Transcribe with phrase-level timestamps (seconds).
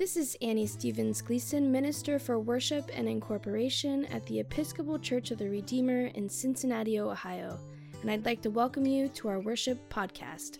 [0.00, 5.36] This is Annie Stevens Gleason, Minister for Worship and Incorporation at the Episcopal Church of
[5.36, 7.58] the Redeemer in Cincinnati, Ohio,
[8.00, 10.56] and I'd like to welcome you to our worship podcast.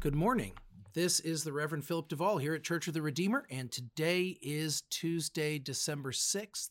[0.00, 0.54] Good morning.
[0.92, 4.82] This is the Reverend Philip Duvall here at Church of the Redeemer, and today is
[4.90, 6.70] Tuesday, December 6th,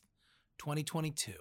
[0.58, 1.36] 2022.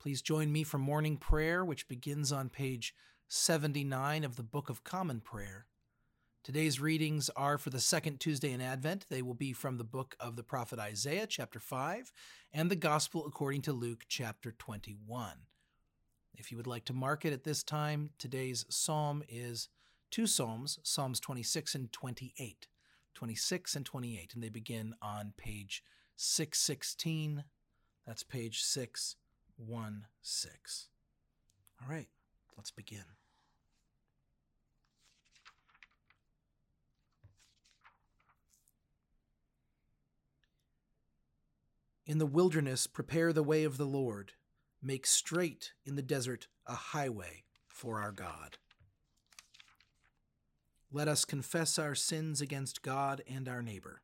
[0.00, 2.92] Please join me for morning prayer, which begins on page
[3.36, 5.66] 79 of the Book of Common Prayer.
[6.44, 9.06] Today's readings are for the second Tuesday in Advent.
[9.10, 12.12] They will be from the book of the prophet Isaiah, chapter 5,
[12.52, 15.32] and the Gospel according to Luke, chapter 21.
[16.36, 19.68] If you would like to mark it at this time, today's psalm is
[20.12, 22.68] two psalms, Psalms 26 and 28.
[23.14, 25.82] 26 and 28, and they begin on page
[26.14, 27.42] 616.
[28.06, 30.88] That's page 616.
[31.82, 32.06] All right,
[32.56, 33.02] let's begin.
[42.06, 44.32] In the wilderness, prepare the way of the Lord.
[44.82, 48.58] Make straight in the desert a highway for our God.
[50.92, 54.02] Let us confess our sins against God and our neighbor.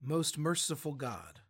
[0.00, 1.40] Most merciful God,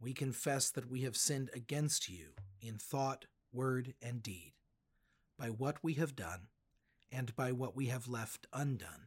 [0.00, 4.54] we confess that we have sinned against you in thought, word, and deed,
[5.38, 6.48] by what we have done
[7.12, 9.06] and by what we have left undone.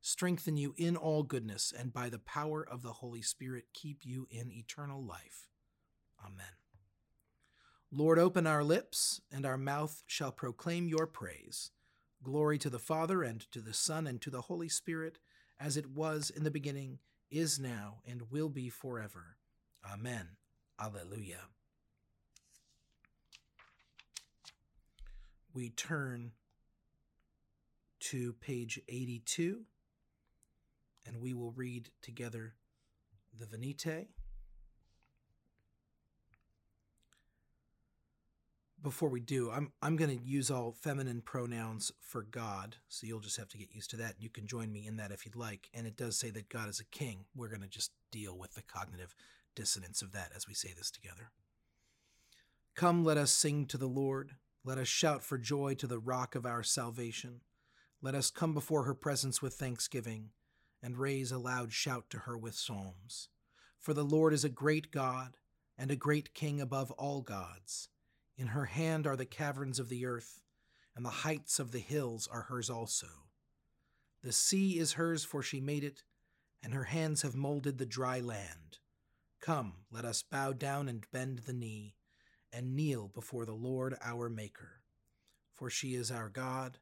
[0.00, 4.26] strengthen you in all goodness, and by the power of the Holy Spirit keep you
[4.30, 5.48] in eternal life.
[6.24, 6.46] Amen.
[7.92, 11.70] Lord, open our lips, and our mouth shall proclaim your praise.
[12.22, 15.18] Glory to the Father, and to the Son, and to the Holy Spirit,
[15.58, 16.98] as it was in the beginning,
[17.30, 19.36] is now, and will be forever.
[19.90, 20.36] Amen.
[20.78, 21.48] Alleluia.
[25.52, 26.32] We turn
[28.00, 29.62] to page 82
[31.06, 32.54] and we will read together
[33.38, 34.08] the Venite.
[38.82, 43.20] Before we do, I'm I'm going to use all feminine pronouns for God, so you'll
[43.20, 44.14] just have to get used to that.
[44.18, 45.68] You can join me in that if you'd like.
[45.74, 47.26] And it does say that God is a king.
[47.36, 49.14] We're going to just deal with the cognitive
[49.54, 51.30] dissonance of that as we say this together.
[52.74, 54.36] Come, let us sing to the Lord.
[54.64, 57.40] Let us shout for joy to the rock of our salvation.
[58.00, 60.30] Let us come before her presence with thanksgiving
[60.82, 63.28] and raise a loud shout to her with psalms.
[63.78, 65.36] For the Lord is a great God
[65.78, 67.88] and a great King above all gods.
[68.36, 70.42] In her hand are the caverns of the earth,
[70.94, 73.06] and the heights of the hills are hers also.
[74.22, 76.02] The sea is hers, for she made it,
[76.62, 78.78] and her hands have molded the dry land.
[79.40, 81.96] Come, let us bow down and bend the knee,
[82.52, 84.82] and kneel before the Lord our Maker.
[85.54, 86.78] For she is our God,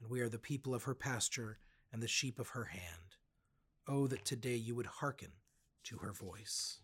[0.00, 1.58] and we are the people of her pasture
[1.92, 3.07] and the sheep of her hand.
[3.90, 5.30] Oh, that today you would hearken
[5.84, 6.80] to her voice.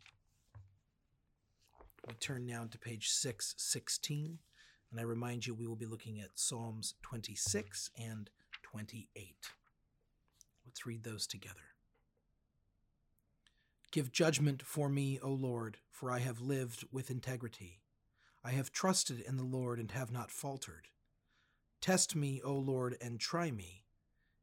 [2.08, 4.38] We turn now to page 616,
[4.90, 8.30] and I remind you we will be looking at Psalms 26 and
[8.62, 9.36] 28.
[10.64, 11.74] Let's read those together.
[13.90, 17.80] Give judgment for me, O Lord, for I have lived with integrity.
[18.42, 20.88] I have trusted in the Lord and have not faltered.
[21.82, 23.83] Test me, O Lord, and try me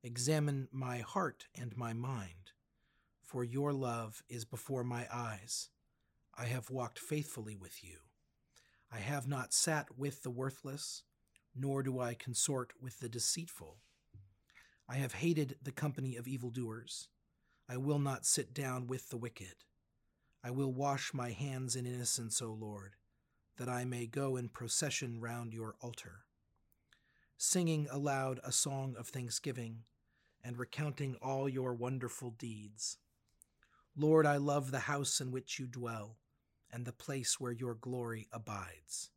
[0.04, 2.54] Examine my heart and my mind,
[3.22, 5.70] for your love is before my eyes.
[6.36, 7.98] I have walked faithfully with you.
[8.92, 11.04] I have not sat with the worthless,
[11.56, 13.78] nor do I consort with the deceitful.
[14.90, 17.08] I have hated the company of evildoers.
[17.70, 19.54] I will not sit down with the wicked.
[20.44, 22.96] I will wash my hands in innocence, O Lord,
[23.58, 26.26] that I may go in procession round your altar,
[27.44, 29.80] singing aloud a song of thanksgiving
[30.44, 33.00] and recounting all your wonderful deeds.
[33.98, 36.20] Lord, I love the house in which you dwell,
[36.72, 39.10] and the place where your glory abides.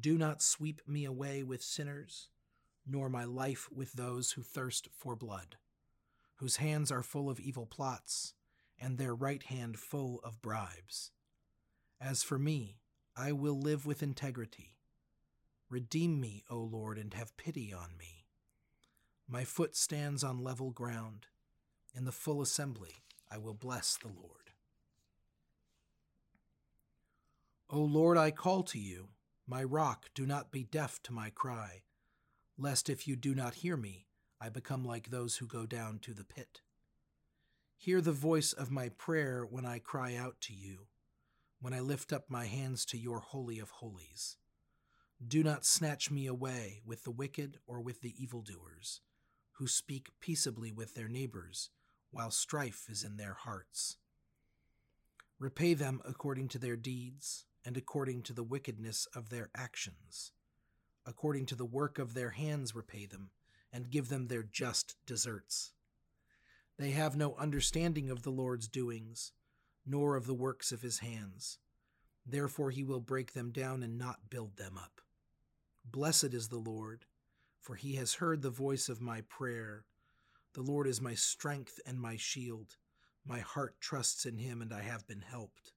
[0.00, 2.26] Do not sweep me away with sinners,
[2.84, 5.58] nor my life with those who thirst for blood,
[6.38, 8.34] whose hands are full of evil plots,
[8.80, 11.12] and their right hand full of bribes.
[12.00, 12.80] As for me,
[13.16, 14.77] I will live with integrity.
[15.70, 18.26] Redeem me, O Lord, and have pity on me.
[19.28, 21.26] My foot stands on level ground.
[21.94, 22.94] In the full assembly,
[23.30, 24.52] I will bless the Lord.
[27.68, 29.08] O Lord, I call to you.
[29.46, 31.82] My rock, do not be deaf to my cry,
[32.56, 34.06] lest if you do not hear me,
[34.40, 36.62] I become like those who go down to the pit.
[37.76, 40.86] Hear the voice of my prayer when I cry out to you,
[41.60, 44.36] when I lift up my hands to your Holy of Holies.
[45.26, 49.00] Do not snatch me away with the wicked or with the evildoers,
[49.52, 51.70] who speak peaceably with their neighbors,
[52.10, 53.96] while strife is in their hearts.
[55.38, 60.32] Repay them according to their deeds and according to the wickedness of their actions.
[61.04, 63.30] According to the work of their hands, repay them,
[63.72, 65.72] and give them their just deserts.
[66.78, 69.32] They have no understanding of the Lord's doings,
[69.84, 71.58] nor of the works of his hands.
[72.24, 75.00] Therefore he will break them down and not build them up.
[75.90, 77.06] Blessed is the Lord,
[77.60, 79.86] for he has heard the voice of my prayer.
[80.52, 82.76] The Lord is my strength and my shield.
[83.24, 85.72] My heart trusts in him, and I have been helped.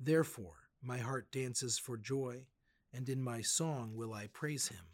[0.00, 2.46] Therefore, my heart dances for joy,
[2.94, 4.86] and in my song will I praise him.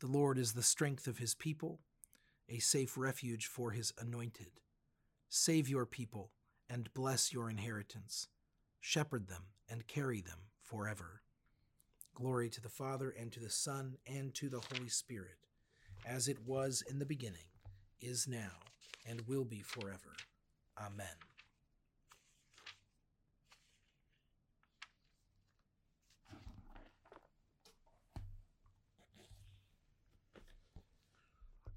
[0.00, 1.78] The Lord is the strength of his people,
[2.48, 4.50] a safe refuge for his anointed.
[5.28, 6.32] Save your people
[6.68, 8.28] and bless your inheritance.
[8.80, 11.23] Shepherd them and carry them forever.
[12.14, 15.36] Glory to the Father, and to the Son, and to the Holy Spirit,
[16.06, 17.48] as it was in the beginning,
[18.00, 18.52] is now,
[19.06, 20.14] and will be forever.
[20.78, 21.06] Amen.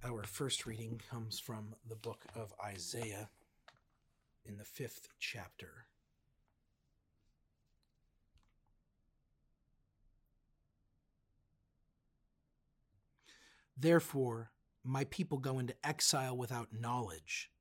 [0.05, 3.29] Our first reading comes from the book of Isaiah
[4.45, 5.87] in the fifth chapter.
[13.77, 14.51] Therefore,
[14.83, 17.51] my people go into exile without knowledge.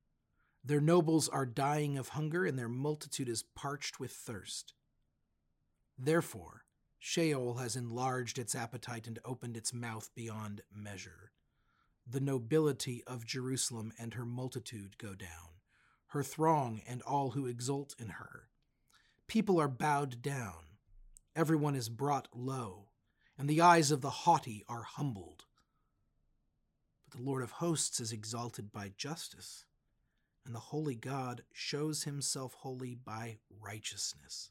[0.65, 4.75] Their nobles are dying of hunger, and their multitude is parched with thirst.
[5.99, 6.65] Therefore,
[6.99, 11.33] Sheol has enlarged its appetite and opened its mouth beyond measure
[12.09, 15.61] the nobility of Jerusalem and her multitude go down,
[16.09, 18.49] her throng and all who exult in her.
[19.27, 20.79] People are bowed down,
[21.35, 22.87] everyone is brought low,
[23.37, 25.45] and the eyes of the haughty are humbled.
[27.09, 29.65] But the Lord of hosts is exalted by justice,
[30.45, 34.51] and the holy God shows himself holy by righteousness.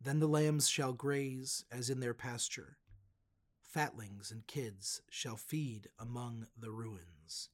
[0.00, 2.78] Then the lambs shall graze as in their pasture
[3.70, 7.50] fatlings and kids shall feed among the ruins.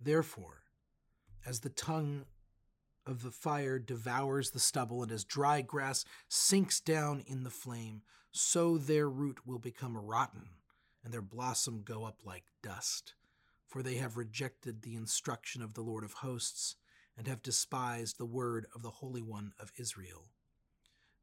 [0.00, 0.62] Therefore,
[1.44, 2.24] as the tongue
[3.06, 8.02] of the fire devours the stubble, and as dry grass sinks down in the flame,
[8.32, 10.48] so their root will become rotten,
[11.04, 13.14] and their blossom go up like dust.
[13.66, 16.76] For they have rejected the instruction of the Lord of hosts,
[17.16, 20.28] and have despised the word of the Holy One of Israel.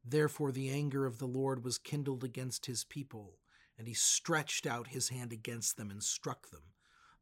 [0.04, 3.38] Therefore the anger of the Lord was kindled against his people,
[3.78, 6.62] and he stretched out his hand against them and struck them.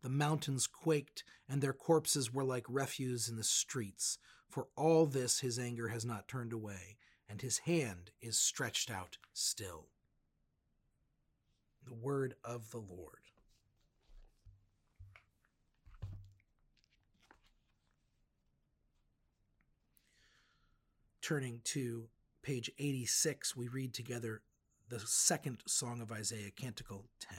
[0.03, 4.19] The mountains quaked, and their corpses were like refuse in the streets.
[4.53, 9.17] For all this his anger has not turned away, and his hand is stretched out
[9.33, 9.87] still.
[11.87, 13.23] The word of the Lord.
[21.23, 22.09] Turning to
[22.43, 24.43] page 86, we read together
[24.91, 27.39] the second song of Isaiah, Canticle 10.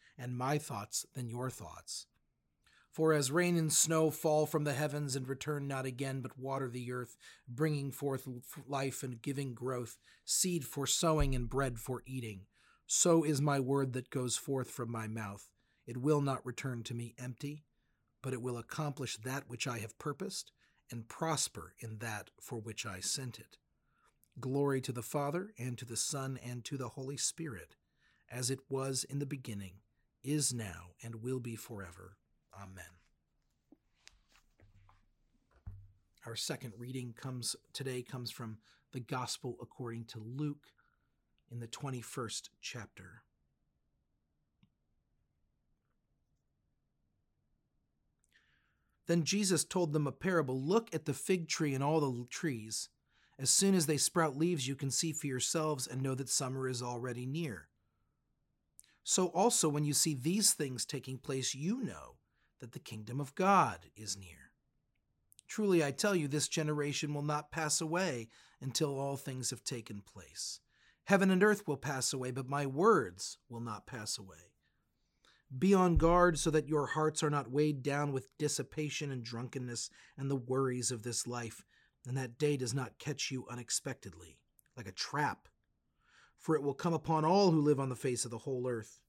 [0.17, 2.07] and my thoughts than your thoughts.
[2.91, 6.69] For as rain and snow fall from the heavens and return not again, but water
[6.69, 7.15] the earth,
[7.47, 8.27] bringing forth
[8.67, 12.47] life and giving growth, seed for sowing and bread for eating,
[12.85, 15.51] so is my word that goes forth from my mouth.
[15.87, 17.63] It will not return to me empty
[18.21, 20.51] but it will accomplish that which I have purposed
[20.89, 23.57] and prosper in that for which I sent it.
[24.39, 27.75] Glory to the Father, and to the Son, and to the Holy Spirit,
[28.31, 29.73] as it was in the beginning,
[30.23, 32.17] is now, and will be forever.
[32.55, 32.83] Amen.
[36.25, 38.57] Our second reading comes today comes from
[38.91, 40.67] the Gospel according to Luke,
[41.51, 43.23] in the 21st chapter.
[49.07, 52.87] Then Jesus told them a parable Look at the fig tree and all the trees.
[53.37, 56.67] As soon as they sprout leaves, you can see for yourselves and know that summer
[56.69, 57.67] is already near.
[59.03, 62.17] So also, when you see these things taking place, you know
[62.59, 64.51] that the kingdom of God is near.
[65.47, 68.29] Truly, I tell you, this generation will not pass away
[68.61, 70.59] until all things have taken place.
[71.05, 74.53] Heaven and earth will pass away, but my words will not pass away.
[75.57, 79.89] Be on guard so that your hearts are not weighed down with dissipation and drunkenness
[80.17, 81.65] and the worries of this life,
[82.07, 84.37] and that day does not catch you unexpectedly,
[84.77, 85.49] like a trap
[86.41, 88.99] for it will come upon all who live on the face of the whole earth.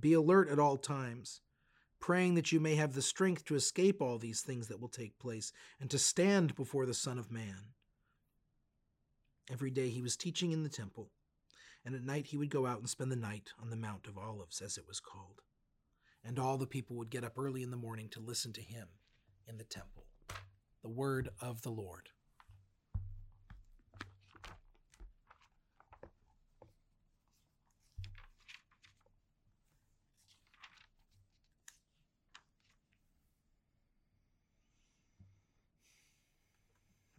[0.00, 1.42] Be alert at all times,
[2.00, 5.18] praying that you may have the strength to escape all these things that will take
[5.18, 7.74] place and to stand before the Son of Man.
[9.52, 11.10] Every day he was teaching in the temple,
[11.84, 14.16] and at night he would go out and spend the night on the Mount of
[14.16, 15.42] Olives, as it was called.
[16.24, 18.88] And all the people would get up early in the morning to listen to him
[19.46, 20.06] in the temple.
[20.82, 22.08] The word of the Lord.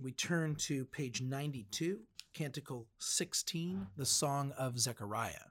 [0.06, 1.98] We turn to page 92,
[2.32, 5.50] Canticle 16, the Song of Zechariah.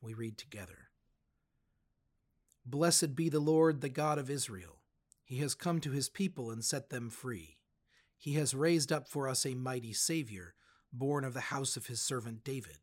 [0.00, 0.90] We read together
[2.64, 4.76] Blessed be the Lord, the God of Israel.
[5.24, 7.56] He has come to his people and set them free.
[8.16, 10.54] He has raised up for us a mighty Savior,
[10.92, 12.78] born of the house of his servant David.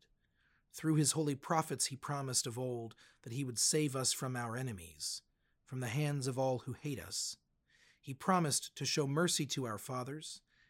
[0.74, 4.54] Through his holy prophets he promised of old that he would save us from our
[4.54, 5.22] enemies,
[5.64, 7.38] from the hands of all who hate us.
[8.02, 10.42] He promised to show mercy to our fathers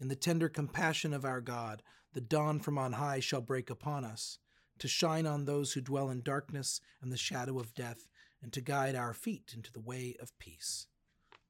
[0.00, 4.04] In the tender compassion of our God, the dawn from on high shall break upon
[4.04, 4.38] us,
[4.78, 8.06] to shine on those who dwell in darkness and the shadow of death,
[8.40, 10.86] and to guide our feet into the way of peace.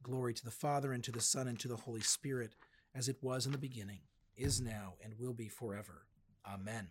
[0.03, 2.55] Glory to the Father, and to the Son, and to the Holy Spirit,
[2.95, 4.01] as it was in the beginning,
[4.37, 6.07] is now, and will be forever.
[6.47, 6.89] Amen.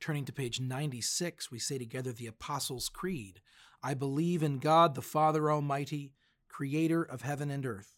[0.00, 3.40] Turning to page 96, we say together the Apostles' Creed
[3.80, 6.12] I believe in God the Father Almighty,
[6.48, 7.97] creator of heaven and earth.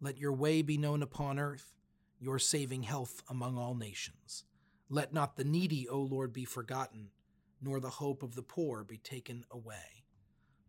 [0.00, 1.72] Let your way be known upon earth,
[2.18, 4.44] your saving health among all nations.
[4.88, 7.08] Let not the needy, O Lord, be forgotten,
[7.60, 10.04] nor the hope of the poor be taken away.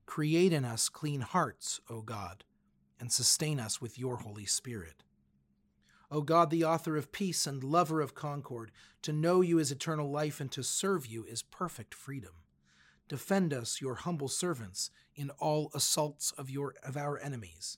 [0.05, 2.45] Create in us clean hearts, O God,
[2.99, 5.03] and sustain us with your Holy Spirit.
[6.09, 10.09] O God, the author of peace and lover of concord, to know you is eternal
[10.09, 12.31] life and to serve you is perfect freedom.
[13.09, 17.77] Defend us, your humble servants, in all assaults of, your, of our enemies,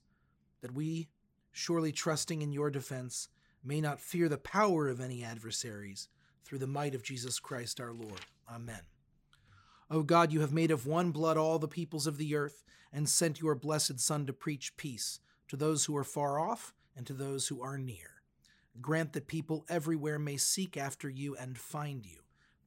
[0.62, 1.10] that we
[1.52, 3.30] surely trusting in your defense,
[3.64, 6.08] may not fear the power of any adversaries,
[6.44, 8.22] through the might of Jesus Christ our Lord.
[8.50, 8.82] Amen.
[9.92, 13.08] O God, you have made of one blood all the peoples of the earth, and
[13.08, 17.14] sent your blessed Son to preach peace to those who are far off and to
[17.14, 18.22] those who are near.
[18.82, 22.20] Grant that people everywhere may seek after you and find you.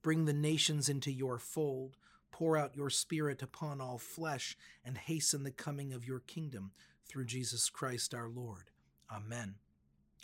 [0.03, 1.97] Bring the nations into your fold.
[2.33, 6.73] Pour out your Spirit upon all flesh, and hasten the coming of your kingdom
[7.09, 8.72] through Jesus Christ our Lord.
[9.15, 9.57] Amen.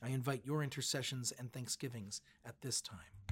[0.03, 3.28] I invite your intercessions and thanksgivings at this time.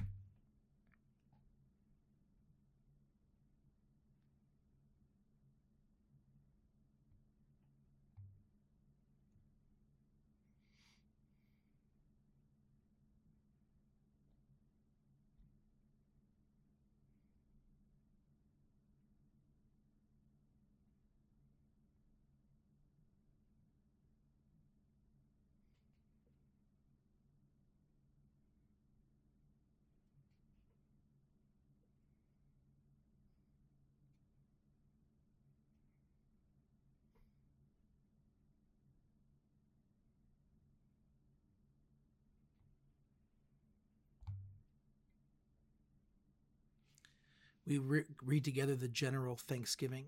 [47.66, 50.06] We re- read together the general thanksgiving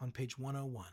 [0.00, 0.86] on page 101.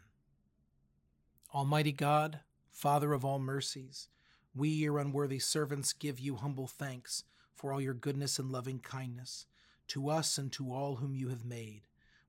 [1.53, 2.39] Almighty God,
[2.71, 4.07] Father of all mercies,
[4.55, 7.23] we, your unworthy servants, give you humble thanks
[7.53, 9.45] for all your goodness and loving kindness
[9.89, 11.81] to us and to all whom you have made.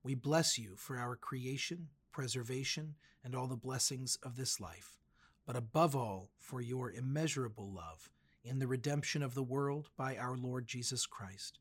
[0.02, 4.98] We bless you for our creation, preservation, and all the blessings of this life,
[5.46, 8.10] but above all for your immeasurable love
[8.44, 11.60] in the redemption of the world by our Lord Jesus Christ